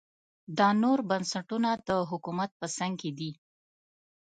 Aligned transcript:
دا 0.57 0.69
نور 0.83 0.99
بنسټونه 1.09 1.69
د 1.87 1.89
حکومت 2.09 2.51
په 2.59 2.67
څنګ 2.77 2.99
دي. 3.19 3.31